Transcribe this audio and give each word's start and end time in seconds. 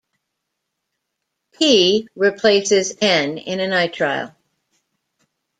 P 1.51 2.07
replaces 2.15 2.95
N 3.01 3.37
in 3.37 3.59
a 3.59 3.67
nitrile. 3.67 4.35